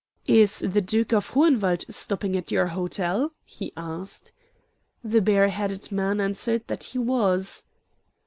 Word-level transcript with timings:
"Is 0.25 0.63
the 0.67 0.81
Duke 0.81 1.13
of 1.13 1.29
Hohenwald 1.29 1.85
stopping 1.93 2.35
at 2.35 2.49
your 2.49 2.65
hotel?" 2.65 3.33
he 3.45 3.71
asked. 3.77 4.31
The 5.03 5.21
bareheaded 5.21 5.91
man 5.91 6.19
answered 6.19 6.63
that 6.69 6.85
he 6.85 6.97
was. 6.97 7.65